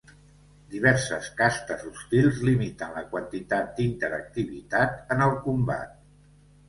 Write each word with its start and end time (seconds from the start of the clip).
Diverses 0.75 1.27
castes 1.41 1.83
hostils 1.91 2.41
limiten 2.49 2.95
la 3.01 3.03
quantitat 3.11 3.69
d'interactivitat 3.81 5.15
en 5.17 5.23
el 5.27 5.37
combat. 5.49 5.95